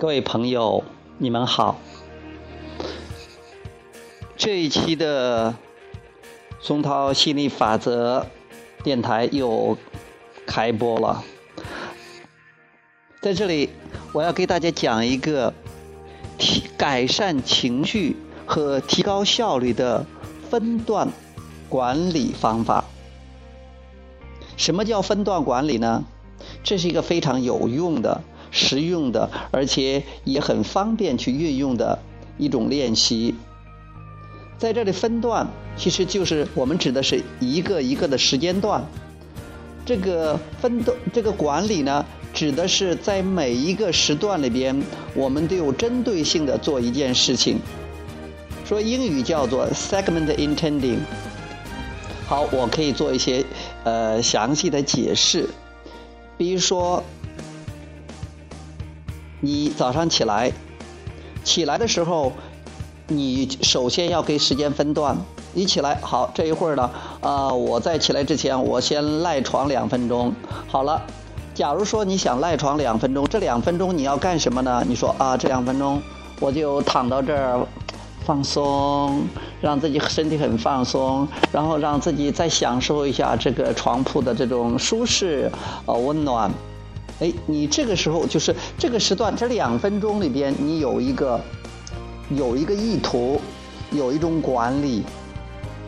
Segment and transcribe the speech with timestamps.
[0.00, 0.84] 各位朋友，
[1.18, 1.80] 你们好。
[4.36, 5.52] 这一期的
[6.60, 8.24] 松涛心理法则
[8.84, 9.76] 电台又
[10.46, 11.24] 开播了。
[13.20, 13.70] 在这里，
[14.12, 15.52] 我要给大家讲一个
[16.76, 18.16] 改善情绪
[18.48, 20.04] 和提高效率的
[20.50, 21.08] 分段
[21.68, 22.84] 管理方法。
[24.56, 26.04] 什么叫分段管理呢？
[26.64, 28.22] 这是一个非常有用的。
[28.50, 31.98] 实用的，而且也很方便去运用的
[32.38, 33.34] 一种练习。
[34.56, 38.82] 在这里分段，其实就是我们指的是一个一个的时间段。
[39.84, 44.82] 这个分段，这个管理呢，指的是在每一个时段里边，
[45.14, 47.58] 我们都有针对性的做一件事情。
[48.68, 50.98] 说英语叫做 segment intending。
[52.26, 53.42] 好，我可以做一些
[53.84, 55.48] 呃详细的解释，
[56.36, 57.02] 比如说。
[59.40, 60.50] 你早上起来，
[61.44, 62.32] 起来的时候，
[63.06, 65.16] 你首先要给时间分段。
[65.52, 70.34] 你起来，好，这一会儿呢，啊，我在起来之前，我先赖床两分钟。
[70.66, 71.00] 好了，
[71.54, 74.82] 假如说你想赖床两分钟，这两分钟你要干什么呢？
[74.88, 76.02] 你说啊，这两分钟
[76.40, 77.64] 我就躺到这儿
[78.28, 79.26] 放松，
[79.62, 85.50] 让自己身体很放松，然后让自己再享受一下这个床铺的这种舒适、
[85.86, 86.50] 呃温暖。
[87.20, 91.40] 哎，你这个时候就是这个时段，这两分钟里边，你有一个
[92.28, 93.40] 有一个意图，
[93.92, 95.02] 有一种管理，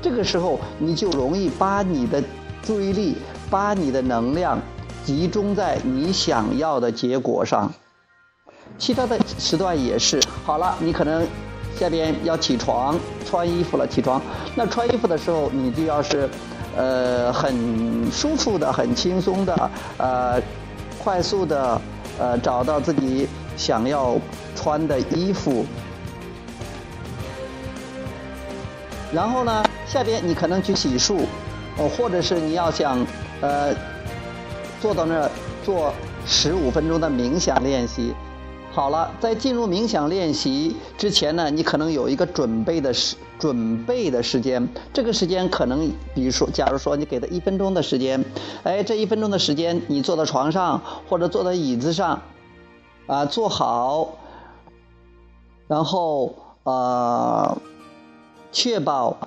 [0.00, 2.24] 这个时候你就容易把你的
[2.62, 3.18] 注意力、
[3.50, 4.58] 把你的能量
[5.04, 7.70] 集中在你想要的结果上。
[8.78, 10.18] 其他的时段也是。
[10.42, 11.26] 好了，你可能
[11.80, 14.20] 下边要起床穿衣服了，起床。
[14.54, 16.28] 那穿衣服的时候，你就要是
[16.76, 20.42] 呃很舒服的、很轻松的呃。
[21.02, 21.80] 快速的，
[22.18, 23.26] 呃，找到自己
[23.56, 24.18] 想要
[24.54, 25.64] 穿的衣服，
[29.10, 31.20] 然后呢，下边你可能去洗漱，
[31.78, 32.98] 哦，或者是你要想，
[33.40, 33.74] 呃，
[34.78, 35.30] 坐到那儿
[35.64, 35.90] 做
[36.26, 38.14] 十五分钟的冥想练习。
[38.72, 44.68] 好了，在进入冥想练习之前呢，你可能有一个准备的时准备的时间。
[44.92, 48.24] 这个时间可能，比如说，假如说你给他一分钟的时间，
[48.62, 52.22] 哎，这一分钟的时间，你坐到床上或者坐在椅子上，
[53.08, 54.18] 啊，坐好，
[55.66, 57.58] 然后呃，
[58.52, 59.18] 确保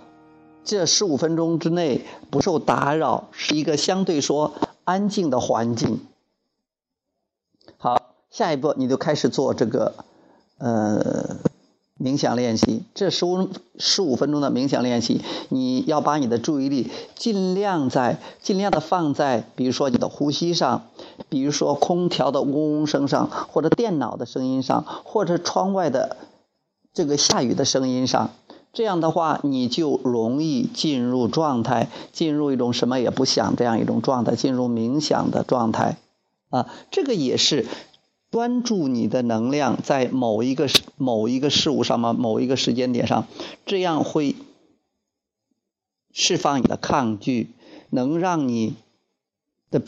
[0.64, 4.54] 这十五分钟之内不受打扰，是一个相对说
[4.86, 6.00] 安静的环境。
[7.78, 8.13] 好。
[8.34, 9.94] 下一步，你就开始做这个，
[10.58, 11.38] 呃，
[12.00, 12.82] 冥想练习。
[12.96, 20.88] 这十五十五分钟的冥想练习，你要把你的注意力尽量在尽量的放在，比如说你的呼吸上，
[21.30, 26.18] 比如说空调的嗡嗡声上，或者电脑的声音上，或者窗外的
[26.92, 28.32] 这个下雨的声音上。
[28.74, 35.98] 这样的话，你就容易进入状态，进入一种什么也不想这样一种状态，进入冥想的状态。
[36.50, 37.68] 啊，这个也是。
[38.34, 40.68] 专注你的能量在某一个
[40.98, 42.14] 某一个事物上吗？
[42.14, 43.28] 某一个时间点上，
[43.68, 44.36] 这样会
[46.12, 47.52] 释放你的抗拒，
[47.92, 48.74] 能让你
[49.70, 49.84] 的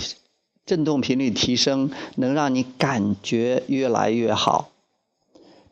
[0.64, 4.70] 振动频率提升，能让你感觉越来越好。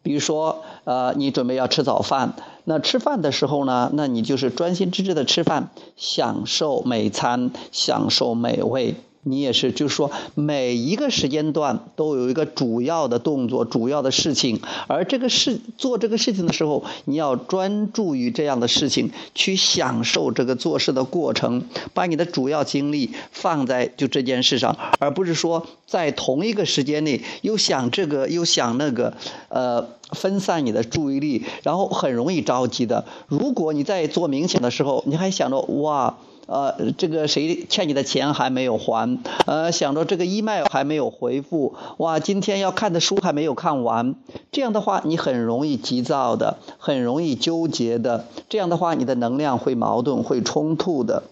[0.02, 8.96] 比如说，呃，你准备要吃早饭，那吃饭的时候呢，那你就是专心致志的吃饭，享受美餐，享受美味。
[9.24, 21.64] 你也是，就是说，每一个时间段都有一个主要的动作、主要的事情，而这个事做这个事情的时候，你要专注于这样的事情，去享受这个做事的过程，
[21.94, 29.14] 把你的主要精力放在就这件事上，而不是说在同一个时间内又想这个又想那个，
[29.48, 33.06] 呃，分散你的注意力，然后很容易着急的。
[33.28, 36.18] 如果你在做冥想的时候，你还想着哇。
[36.46, 39.18] 呃，这个谁欠你的钱还没有还？
[39.46, 44.16] 呃，想着这个义卖还没有回复，哇，今天要看的书还没有看完。
[44.52, 48.26] 这样的话，你很容易急躁的，很容易纠结的。
[48.50, 51.24] 这样的话，你的能量会矛盾，会冲突的，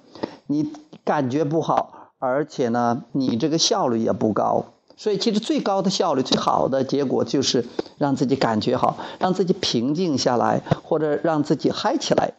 [0.47, 0.71] 你
[1.03, 4.65] 感觉不好，而且呢，你这个效率也不高。
[4.95, 7.65] 所以，其实最高的效率、最好的结果就是
[7.97, 12.33] 让自己感觉好，让自己平静下来，或者让自己嗨起来。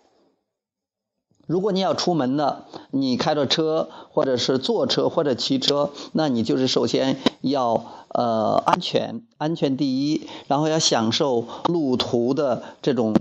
[1.53, 13.15] 如果你要出门呢，你开着车，或者是坐车，或者骑车，那你就是首先要呃安全，安全第一，然后要享受路途的这种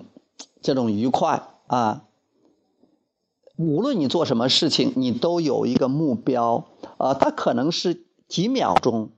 [0.61, 2.03] 这种愉快啊，
[3.57, 6.63] 无论你做什么事情，你都有一个目标
[6.97, 9.09] 啊，它可能是几秒钟，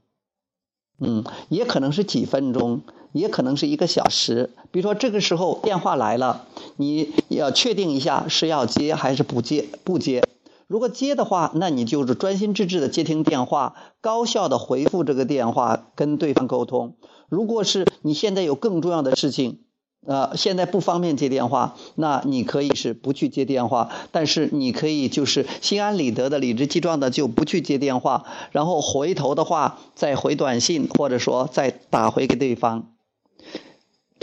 [0.97, 2.81] 嗯，也可能是几分钟，
[3.13, 4.49] 也可能是一个小时。
[4.71, 6.45] 比如说这个时候电话来了，
[6.75, 10.23] 你要确定一下是要接还是不接，不接。
[10.67, 16.95] 如果接的话，那你就是专心致志的接听电话，高效的回复这个电话，跟对方沟通。
[17.29, 19.59] 如果是你现在有更重要的事情，
[20.07, 32.92] 呃，现在不方便接电话，那你可以是不去接电话，但是你可以就是心安理得的、理直气壮的就不去接电话，然后回头的话再回短信，或者说再打回给对方。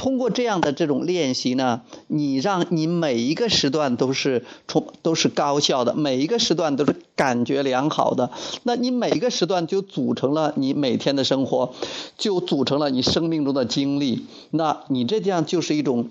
[0.00, 8.30] 通过这样的这种练习呢，你让你每一个时段都是充都是高效的，每一个时段都是感觉良好的。
[8.62, 11.74] 那你每一个时段就组成了你每天的生活，
[12.16, 14.24] 就组成了你生命中的经历。
[14.50, 16.08] 那你这样就是一种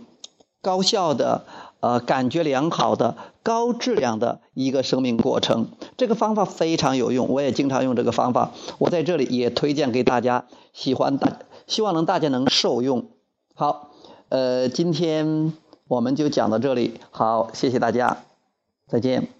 [0.62, 1.45] 高效的、
[1.80, 5.69] 呃感觉良好的、高质量的一个生命过程。
[5.97, 8.51] 这个方法非常有用，我也经常用这个方法。
[8.77, 13.07] 我在这里也推荐给大家，喜欢大，希望能大家能受用。
[13.60, 13.90] 好，
[14.30, 15.52] 呃，今天
[15.90, 16.98] 我们就讲到这里。
[17.12, 18.20] 好，谢谢大家，
[18.88, 19.38] 再见。